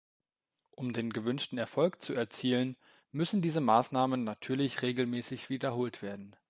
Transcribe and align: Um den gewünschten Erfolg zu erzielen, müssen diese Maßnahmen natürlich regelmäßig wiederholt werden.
Um 0.71 0.93
den 0.93 1.13
gewünschten 1.13 1.59
Erfolg 1.59 2.01
zu 2.03 2.15
erzielen, 2.15 2.75
müssen 3.11 3.43
diese 3.43 3.61
Maßnahmen 3.61 4.23
natürlich 4.23 4.81
regelmäßig 4.81 5.51
wiederholt 5.51 6.01
werden. 6.01 6.35